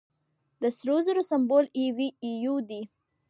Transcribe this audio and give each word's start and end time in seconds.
د 0.61 0.63
سرو 0.77 0.97
زرو 1.05 1.21
سمبول 1.31 1.65
ای 1.77 1.85
یو 2.45 2.55
دی. 2.69 2.81